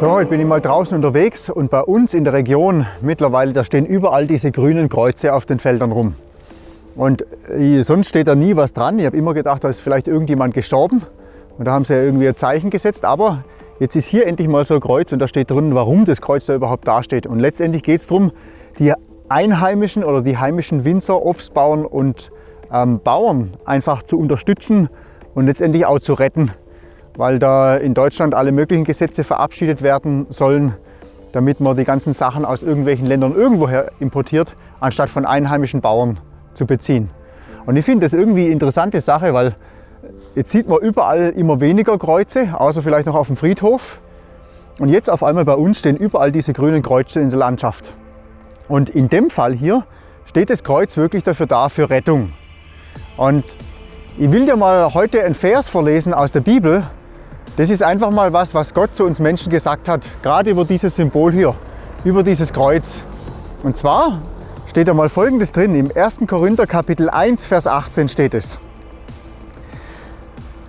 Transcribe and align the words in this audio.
So, 0.00 0.10
heute 0.10 0.30
bin 0.30 0.40
ich 0.40 0.46
mal 0.46 0.62
draußen 0.62 0.96
unterwegs 0.96 1.50
und 1.50 1.70
bei 1.70 1.82
uns 1.82 2.14
in 2.14 2.24
der 2.24 2.32
Region 2.32 2.86
mittlerweile, 3.02 3.52
da 3.52 3.64
stehen 3.64 3.84
überall 3.84 4.26
diese 4.26 4.50
grünen 4.50 4.88
Kreuze 4.88 5.34
auf 5.34 5.44
den 5.44 5.58
Feldern 5.58 5.92
rum. 5.92 6.14
Und 6.96 7.26
äh, 7.50 7.82
sonst 7.82 8.08
steht 8.08 8.26
da 8.26 8.34
nie 8.34 8.56
was 8.56 8.72
dran. 8.72 8.98
Ich 8.98 9.04
habe 9.04 9.18
immer 9.18 9.34
gedacht, 9.34 9.62
da 9.62 9.68
ist 9.68 9.80
vielleicht 9.80 10.08
irgendjemand 10.08 10.54
gestorben. 10.54 11.02
Und 11.58 11.66
da 11.66 11.72
haben 11.72 11.84
sie 11.84 11.92
ja 11.92 12.00
irgendwie 12.00 12.26
ein 12.26 12.34
Zeichen 12.34 12.70
gesetzt. 12.70 13.04
Aber 13.04 13.44
jetzt 13.78 13.94
ist 13.94 14.06
hier 14.06 14.26
endlich 14.26 14.48
mal 14.48 14.64
so 14.64 14.72
ein 14.72 14.80
Kreuz 14.80 15.12
und 15.12 15.18
da 15.18 15.28
steht 15.28 15.50
drin, 15.50 15.74
warum 15.74 16.06
das 16.06 16.22
Kreuz 16.22 16.46
da 16.46 16.54
überhaupt 16.54 16.88
dasteht. 16.88 17.26
Und 17.26 17.38
letztendlich 17.38 17.82
geht 17.82 18.00
es 18.00 18.06
darum, 18.06 18.32
die 18.78 18.94
Einheimischen 19.28 20.02
oder 20.02 20.22
die 20.22 20.38
heimischen 20.38 20.86
Winzer, 20.86 21.20
Obstbauern 21.22 21.84
und 21.84 22.32
ähm, 22.72 23.00
Bauern 23.04 23.52
einfach 23.66 24.02
zu 24.02 24.18
unterstützen 24.18 24.88
und 25.34 25.44
letztendlich 25.44 25.84
auch 25.84 26.00
zu 26.00 26.14
retten 26.14 26.52
weil 27.20 27.38
da 27.38 27.76
in 27.76 27.92
Deutschland 27.92 28.34
alle 28.34 28.50
möglichen 28.50 28.84
Gesetze 28.84 29.24
verabschiedet 29.24 29.82
werden 29.82 30.24
sollen, 30.30 30.74
damit 31.32 31.60
man 31.60 31.76
die 31.76 31.84
ganzen 31.84 32.14
Sachen 32.14 32.46
aus 32.46 32.62
irgendwelchen 32.62 33.04
Ländern 33.04 33.34
irgendwoher 33.36 33.92
importiert, 34.00 34.56
anstatt 34.80 35.10
von 35.10 35.26
einheimischen 35.26 35.82
Bauern 35.82 36.18
zu 36.54 36.64
beziehen. 36.64 37.10
Und 37.66 37.76
ich 37.76 37.84
finde 37.84 38.06
das 38.06 38.14
irgendwie 38.14 38.44
eine 38.44 38.52
interessante 38.52 39.02
Sache, 39.02 39.34
weil 39.34 39.54
jetzt 40.34 40.50
sieht 40.50 40.66
man 40.66 40.78
überall 40.78 41.34
immer 41.36 41.60
weniger 41.60 41.98
Kreuze, 41.98 42.58
außer 42.58 42.80
vielleicht 42.80 43.04
noch 43.04 43.16
auf 43.16 43.26
dem 43.26 43.36
Friedhof. 43.36 44.00
Und 44.78 44.88
jetzt 44.88 45.10
auf 45.10 45.22
einmal 45.22 45.44
bei 45.44 45.56
uns 45.56 45.80
stehen 45.80 45.98
überall 45.98 46.32
diese 46.32 46.54
grünen 46.54 46.80
Kreuze 46.80 47.20
in 47.20 47.28
der 47.28 47.38
Landschaft. 47.38 47.92
Und 48.66 48.88
in 48.88 49.10
dem 49.10 49.28
Fall 49.28 49.52
hier 49.52 49.84
steht 50.24 50.48
das 50.48 50.64
Kreuz 50.64 50.96
wirklich 50.96 51.22
dafür 51.22 51.46
da, 51.46 51.68
für 51.68 51.90
Rettung. 51.90 52.32
Und 53.18 53.58
ich 54.16 54.32
will 54.32 54.46
dir 54.46 54.56
mal 54.56 54.94
heute 54.94 55.22
einen 55.22 55.34
Vers 55.34 55.68
vorlesen 55.68 56.14
aus 56.14 56.32
der 56.32 56.40
Bibel, 56.40 56.82
das 57.60 57.68
ist 57.68 57.82
einfach 57.82 58.10
mal 58.10 58.32
was, 58.32 58.54
was 58.54 58.72
Gott 58.72 58.96
zu 58.96 59.04
uns 59.04 59.20
Menschen 59.20 59.50
gesagt 59.50 59.86
hat, 59.86 60.06
gerade 60.22 60.48
über 60.48 60.64
dieses 60.64 60.96
Symbol 60.96 61.30
hier, 61.30 61.54
über 62.04 62.22
dieses 62.22 62.54
Kreuz. 62.54 63.02
Und 63.62 63.76
zwar 63.76 64.22
steht 64.66 64.88
da 64.88 64.94
mal 64.94 65.10
Folgendes 65.10 65.52
drin, 65.52 65.74
im 65.74 65.90
1. 65.94 66.20
Korinther 66.26 66.66
Kapitel 66.66 67.10
1, 67.10 67.44
Vers 67.44 67.66
18 67.66 68.08
steht 68.08 68.32
es. 68.32 68.58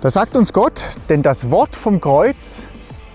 Da 0.00 0.10
sagt 0.10 0.34
uns 0.34 0.52
Gott, 0.52 0.82
denn 1.08 1.22
das 1.22 1.52
Wort 1.52 1.76
vom 1.76 2.00
Kreuz 2.00 2.64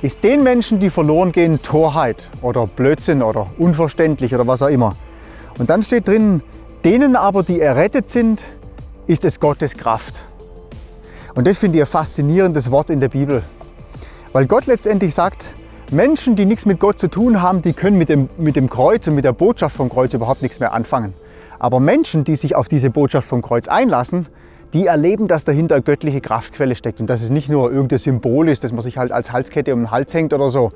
ist 0.01 0.23
den 0.23 0.41
Menschen, 0.41 0.79
die 0.79 0.89
verloren 0.89 1.33
gehen, 1.33 1.61
Torheit 1.61 2.29
oder 2.41 2.67
Blödsinn 2.67 3.21
oder 3.21 3.47
unverständlich 3.57 4.33
oder 4.33 4.47
was 4.47 4.61
auch 4.61 4.69
immer. 4.69 4.95
Und 5.59 5.69
dann 5.69 5.83
steht 5.83 6.07
drin, 6.07 6.43
denen 6.85 7.17
aber, 7.17 7.43
die 7.43 7.59
errettet 7.59 8.09
sind, 8.09 8.41
ist 9.05 9.25
es 9.25 9.41
Gottes 9.41 9.73
Kraft. 9.73 10.13
Und 11.33 11.45
das 11.45 11.57
finde 11.57 11.79
ich 11.79 11.83
ein 11.83 11.87
faszinierendes 11.87 12.71
Wort 12.71 12.89
in 12.89 13.01
der 13.01 13.09
Bibel. 13.09 13.43
Weil 14.36 14.47
Gott 14.47 14.66
letztendlich 14.66 15.14
sagt, 15.14 15.53
Menschen, 15.91 16.36
die 16.36 16.44
nichts 16.44 16.66
mit 16.66 16.78
Gott 16.78 17.00
zu 17.00 17.08
tun 17.08 17.41
haben, 17.41 17.61
die 17.61 17.72
können 17.72 17.97
mit 17.97 18.09
dem, 18.09 18.28
mit 18.38 18.58
dem 18.58 18.69
Kreuz 18.69 19.08
und 19.08 19.16
mit 19.16 19.23
der 19.23 19.31
Botschaft 19.31 19.78
vom 19.78 19.89
Kreuz 19.89 20.14
überhaupt 20.14 20.41
nichts 20.41 20.59
mehr 20.59 20.73
anfangen. 20.73 21.14
Aber 21.58 21.80
Menschen, 21.80 22.25
die 22.25 22.36
sich 22.36 22.53
auf 22.53 22.67
diese 22.67 22.89
Botschaft 22.89 23.30
vom 23.30 23.41
Kreuz 23.41 23.69
einlassen, 23.69 24.28
die 24.73 24.88
erleben, 24.88 25.30
dass 25.30 25.45
dahinter 25.45 25.80
göttliche 25.80 26.19
Kraftquelle 26.19 26.75
steckt 26.75 27.00
und 27.00 27.09
dass 27.09 27.22
es 27.22 27.30
nicht 27.30 27.47
nur 27.47 27.72
irgendein 27.72 27.97
Symbol 27.97 28.50
ist, 28.50 28.66
das 28.66 28.73
man 28.73 28.81
sich 28.81 28.97
halt 28.97 29.13
als 29.13 29.31
Halskette 29.31 29.73
um 29.73 29.83
den 29.83 29.91
Hals 29.91 30.13
hängt 30.13 30.33
oder 30.33 30.50
so. 30.50 30.73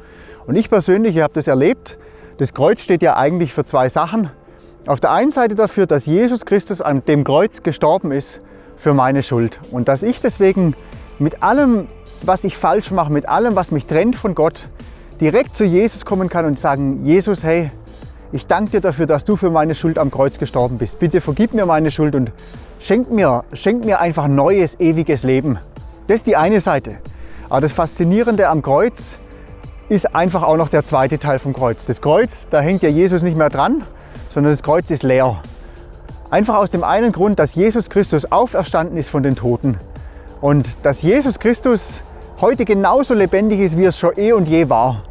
Und 0.48 0.56
ich 0.56 0.70
persönlich 0.70 1.20
habe 1.20 1.34
das 1.34 1.48
erlebt. 1.48 1.98
Das 2.38 2.54
Kreuz 2.54 2.82
steht 2.82 3.04
ja 3.04 3.18
eigentlich 3.18 3.54
für 3.54 3.66
zwei 3.66 3.90
Sachen. 3.90 4.32
Auf 4.88 5.02
der 5.02 5.12
einen 5.12 5.32
Seite 5.32 5.56
dafür, 5.56 5.86
dass 5.86 6.06
Jesus 6.06 6.46
Christus 6.46 6.80
an 6.80 7.04
dem 7.04 7.26
Kreuz 7.26 7.62
gestorben 7.62 8.14
ist 8.14 8.40
für 8.78 8.94
meine 8.94 9.22
Schuld 9.22 9.60
und 9.70 9.90
dass 9.90 10.02
ich 10.02 10.22
deswegen 10.22 10.76
mit 11.20 11.44
allem 11.44 11.88
was 12.24 12.44
ich 12.44 12.58
falsch 12.58 12.92
mache, 12.92 13.12
mit 13.12 13.28
allem, 13.28 13.56
was 13.56 13.72
mich 13.72 13.86
trennt 13.86 14.16
von 14.16 14.36
Gott, 14.36 14.68
direkt 15.22 15.56
zu 15.56 15.64
Jesus 15.64 16.06
kommen 16.06 16.30
kann 16.30 16.46
und 16.46 16.58
sagen, 16.58 17.06
Jesus, 17.06 17.44
hey, 17.44 17.72
ich 18.32 18.48
danke 18.48 18.72
dir 18.72 18.82
dafür, 18.82 19.06
dass 19.06 19.26
du 19.26 19.36
für 19.36 19.50
meine 19.50 19.76
Schuld 19.76 19.98
am 19.98 20.12
Kreuz 20.12 20.38
gestorben 20.38 20.78
bist. 20.78 21.00
Bitte 21.00 21.20
vergib 21.20 21.54
mir 21.54 21.66
meine 21.66 21.92
Schuld 21.92 22.16
und 22.16 22.32
schenk 22.80 23.12
mir, 23.12 23.44
schenk 23.54 23.86
mir 23.86 24.00
einfach 24.00 24.28
neues, 24.28 24.80
ewiges 24.80 25.24
Leben. 25.24 25.58
Das 26.08 26.18
ist 26.18 26.28
die 26.28 26.36
eine 26.36 26.62
Seite. 26.62 26.98
Aber 27.50 27.62
das 27.62 27.72
Faszinierende 27.72 28.48
am 28.50 28.62
Kreuz 28.62 29.18
ist 29.90 30.14
einfach 30.16 30.44
auch 30.44 30.58
noch 30.58 30.70
der 30.70 30.86
zweite 30.86 31.18
Teil 31.18 31.40
vom 31.40 31.54
Kreuz. 31.54 31.86
Das 31.88 32.02
Kreuz, 32.02 32.48
da 32.48 32.62
hängt 32.62 32.84
ja 32.84 32.90
Jesus 32.90 33.24
nicht 33.24 33.36
mehr 33.36 33.50
dran, 33.50 33.84
sondern 34.30 34.54
das 34.54 34.62
Kreuz 34.62 34.92
ist 34.92 35.02
leer. 35.02 35.42
Einfach 36.30 36.56
aus 36.56 36.70
dem 36.70 36.84
einen 36.84 37.12
Grund, 37.12 37.40
dass 37.40 37.56
Jesus 37.56 37.90
Christus 37.90 38.32
auferstanden 38.32 38.98
ist 38.98 39.10
von 39.10 39.24
den 39.24 39.36
Toten. 39.36 39.80
Und 40.42 40.78
dass 40.84 41.02
Jesus 41.02 41.40
Christus 41.40 42.02
heute 42.42 42.64
genauso 42.64 43.14
lebendig 43.14 43.60
ist, 43.60 43.78
wie 43.78 43.86
es 43.86 44.00
schon 44.00 44.18
eh 44.18 44.32
und 44.32 44.48
je 44.48 44.70
war 44.70 45.04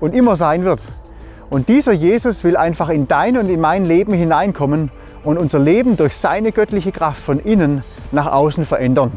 und 0.00 0.14
immer 0.14 0.36
sein 0.36 0.64
wird. 0.64 0.80
Und 1.50 1.68
dieser 1.68 1.92
Jesus 1.92 2.44
will 2.44 2.56
einfach 2.56 2.88
in 2.88 3.08
dein 3.08 3.36
und 3.36 3.48
in 3.48 3.60
mein 3.60 3.84
Leben 3.84 4.12
hineinkommen 4.12 4.90
und 5.24 5.38
unser 5.38 5.58
Leben 5.58 5.96
durch 5.96 6.16
seine 6.16 6.52
göttliche 6.52 6.92
Kraft 6.92 7.20
von 7.20 7.38
innen 7.38 7.82
nach 8.12 8.32
außen 8.32 8.64
verändern. 8.64 9.12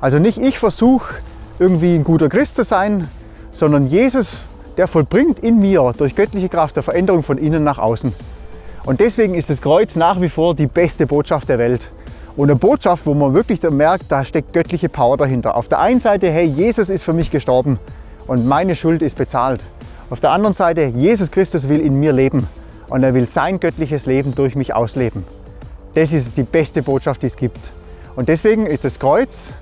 Also 0.00 0.18
nicht 0.18 0.38
ich 0.38 0.58
versuche 0.58 1.14
irgendwie 1.58 1.94
ein 1.94 2.04
guter 2.04 2.28
Christ 2.28 2.56
zu 2.56 2.64
sein, 2.64 3.08
sondern 3.52 3.86
Jesus, 3.86 4.40
der 4.76 4.88
vollbringt 4.88 5.38
in 5.38 5.58
mir 5.58 5.92
durch 5.96 6.14
göttliche 6.14 6.50
Kraft 6.50 6.76
der 6.76 6.82
Veränderung 6.82 7.22
von 7.22 7.38
innen 7.38 7.64
nach 7.64 7.78
außen. 7.78 8.12
Und 8.84 9.00
deswegen 9.00 9.34
ist 9.34 9.48
das 9.50 9.62
Kreuz 9.62 9.96
nach 9.96 10.20
wie 10.20 10.28
vor 10.28 10.54
die 10.54 10.66
beste 10.66 11.06
Botschaft 11.06 11.48
der 11.48 11.58
Welt. 11.58 11.90
Und 12.36 12.50
eine 12.50 12.58
Botschaft, 12.58 13.06
wo 13.06 13.14
man 13.14 13.32
wirklich 13.32 13.62
merkt, 13.62 14.12
da 14.12 14.22
steckt 14.24 14.52
göttliche 14.52 14.90
Power 14.90 15.16
dahinter. 15.16 15.56
Auf 15.56 15.68
der 15.68 15.78
einen 15.78 16.00
Seite, 16.00 16.30
hey, 16.30 16.44
Jesus 16.44 16.90
ist 16.90 17.02
für 17.02 17.14
mich 17.14 17.30
gestorben 17.30 17.78
und 18.26 18.46
meine 18.46 18.76
Schuld 18.76 19.00
ist 19.00 19.16
bezahlt. 19.16 19.64
Auf 20.10 20.20
der 20.20 20.30
anderen 20.30 20.52
Seite, 20.52 20.84
Jesus 20.84 21.30
Christus 21.30 21.68
will 21.68 21.80
in 21.80 21.98
mir 21.98 22.12
leben 22.12 22.46
und 22.88 23.02
er 23.02 23.14
will 23.14 23.26
sein 23.26 23.58
göttliches 23.58 24.04
Leben 24.04 24.34
durch 24.34 24.54
mich 24.54 24.74
ausleben. 24.74 25.24
Das 25.94 26.12
ist 26.12 26.36
die 26.36 26.42
beste 26.42 26.82
Botschaft, 26.82 27.22
die 27.22 27.26
es 27.26 27.36
gibt. 27.36 27.58
Und 28.16 28.28
deswegen 28.28 28.66
ist 28.66 28.84
das 28.84 28.98
Kreuz 28.98 29.54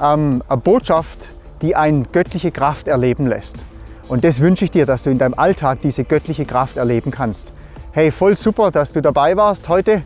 ähm, 0.00 0.44
eine 0.48 0.58
Botschaft, 0.58 1.28
die 1.60 1.74
eine 1.74 2.04
göttliche 2.04 2.52
Kraft 2.52 2.86
erleben 2.86 3.26
lässt. 3.26 3.64
Und 4.08 4.22
das 4.24 4.38
wünsche 4.38 4.64
ich 4.64 4.70
dir, 4.70 4.86
dass 4.86 5.02
du 5.02 5.10
in 5.10 5.18
deinem 5.18 5.34
Alltag 5.34 5.80
diese 5.82 6.04
göttliche 6.04 6.44
Kraft 6.44 6.76
erleben 6.76 7.10
kannst. 7.10 7.52
Hey, 7.92 8.12
voll 8.12 8.36
super, 8.36 8.70
dass 8.70 8.92
du 8.92 9.02
dabei 9.02 9.36
warst 9.36 9.68
heute. 9.68 10.02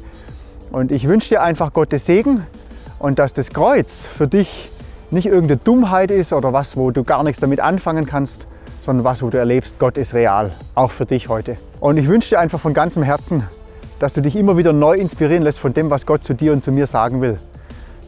Und 0.74 0.90
ich 0.90 1.06
wünsche 1.06 1.28
dir 1.28 1.40
einfach 1.40 1.72
Gottes 1.72 2.04
Segen 2.04 2.44
und 2.98 3.20
dass 3.20 3.32
das 3.32 3.50
Kreuz 3.50 4.06
für 4.06 4.26
dich 4.26 4.68
nicht 5.12 5.26
irgendeine 5.26 5.58
Dummheit 5.58 6.10
ist 6.10 6.32
oder 6.32 6.52
was, 6.52 6.76
wo 6.76 6.90
du 6.90 7.04
gar 7.04 7.22
nichts 7.22 7.38
damit 7.38 7.60
anfangen 7.60 8.06
kannst, 8.06 8.48
sondern 8.84 9.04
was, 9.04 9.22
wo 9.22 9.30
du 9.30 9.38
erlebst, 9.38 9.78
Gott 9.78 9.96
ist 9.96 10.14
real, 10.14 10.50
auch 10.74 10.90
für 10.90 11.06
dich 11.06 11.28
heute. 11.28 11.58
Und 11.78 11.96
ich 11.96 12.08
wünsche 12.08 12.30
dir 12.30 12.40
einfach 12.40 12.58
von 12.58 12.74
ganzem 12.74 13.04
Herzen, 13.04 13.44
dass 14.00 14.14
du 14.14 14.20
dich 14.20 14.34
immer 14.34 14.56
wieder 14.56 14.72
neu 14.72 14.96
inspirieren 14.96 15.44
lässt 15.44 15.60
von 15.60 15.72
dem, 15.72 15.90
was 15.90 16.06
Gott 16.06 16.24
zu 16.24 16.34
dir 16.34 16.52
und 16.52 16.64
zu 16.64 16.72
mir 16.72 16.88
sagen 16.88 17.20
will. 17.20 17.38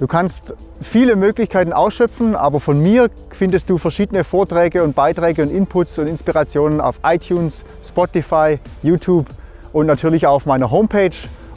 Du 0.01 0.09
kannst 0.09 0.53
viele 0.81 1.15
Möglichkeiten 1.15 1.73
ausschöpfen, 1.73 2.35
aber 2.35 2.59
von 2.59 2.83
mir 2.83 3.11
findest 3.31 3.71
du 3.71 3.79
verschiedene 3.79 4.25
Vorträge 4.25 4.83
und 4.83 4.97
Beiträge 4.97 5.45
und 5.45 5.53
Inputs 5.53 6.01
und 6.01 6.09
Inspirationen 6.09 6.81
auf 6.81 6.99
iTunes, 7.05 7.65
Spotify, 7.85 8.59
YouTube 8.83 9.27
und 9.73 9.87
natürlich 9.87 10.27
auch 10.27 10.35
auf 10.35 10.47
meiner 10.47 10.73
Homepage 10.73 11.15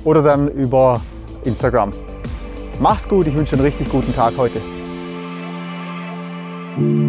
oder 0.10 0.24
dann 0.24 0.48
über 0.48 1.00
Instagram. 1.44 1.92
Mach's 2.80 3.08
gut, 3.08 3.28
ich 3.28 3.36
wünsche 3.36 3.54
einen 3.54 3.64
richtig 3.64 3.90
guten 3.90 4.14
Tag 4.16 4.34
heute. 4.38 4.60
thank 6.72 7.04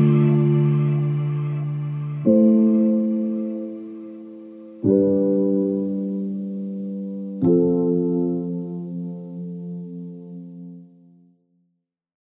you 4.82 5.19